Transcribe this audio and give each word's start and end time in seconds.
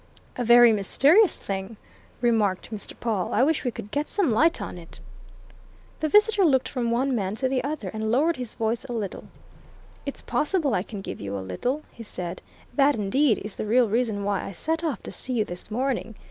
"A 0.35 0.43
very 0.43 0.73
mysterious 0.73 1.37
thing!" 1.37 1.77
remarked 2.21 2.71
Mr. 2.71 2.99
Pawle. 2.99 3.33
"I 3.35 3.43
wish 3.43 3.63
we 3.63 3.69
could 3.69 3.91
get 3.91 4.09
some 4.09 4.31
light 4.31 4.59
on 4.59 4.79
it!" 4.79 4.99
The 5.99 6.09
visitor 6.09 6.43
looked 6.43 6.67
from 6.67 6.89
one 6.89 7.13
man 7.15 7.35
to 7.35 7.47
the 7.47 7.63
other 7.63 7.89
and 7.89 8.09
lowered 8.11 8.37
his 8.37 8.55
voice 8.55 8.83
a 8.85 8.93
little. 8.93 9.25
"It's 10.07 10.23
possible 10.23 10.73
I 10.73 10.81
can 10.81 11.01
give 11.01 11.21
you 11.21 11.37
a 11.37 11.45
little," 11.49 11.83
he 11.91 12.01
said. 12.01 12.41
"That, 12.73 12.95
indeed, 12.95 13.37
is 13.45 13.57
the 13.57 13.65
real 13.67 13.89
reason 13.89 14.23
why 14.23 14.43
I 14.43 14.53
set 14.53 14.83
off 14.83 15.03
to 15.03 15.11
see 15.11 15.33
you 15.33 15.45
this 15.45 15.69
morning. 15.69 16.15